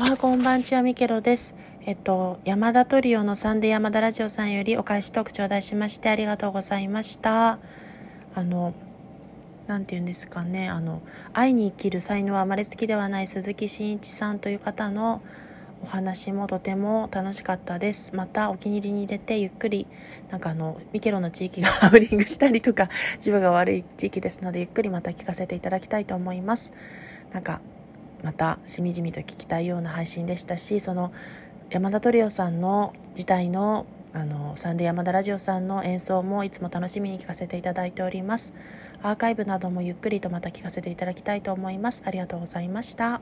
[0.00, 1.54] おはこんばんちはミケロです。
[1.84, 7.58] えっと、山田トリオのサンデー山田ラジオさんよりお返しトーク頂戴しましてありがとうございました。
[8.34, 8.72] あの、
[9.66, 11.02] なんて言うんですかね、あの、
[11.34, 15.20] 愛に生きる才能は生まれつきではない鈴木真一さんという方の
[15.82, 18.16] お話もとても楽しかったです。
[18.16, 19.86] またお気に入りに入れてゆっくり、
[20.30, 26.72] なんかあの、ミケロの地域がハウリングしたりとか、自分が悪い地域ですので、ゆっくりまた聞かせていただきたいと思います。
[27.34, 27.60] なんか、
[28.22, 31.12] またしみじみと聞きたいような配信でしたしその
[31.70, 38.54] 山田トリオさんの自体のあのサンデー山田ラジオさんの演奏もいつも楽しみに聞かせていただいております。
[39.02, 42.02] アーカイブなどもゆっくりとまた聞かせていただきたいと思います。
[42.04, 43.20] ありがとうございました。